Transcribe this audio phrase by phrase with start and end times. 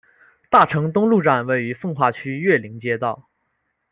[0.49, 3.29] 大成东路站位于奉化区岳林街道。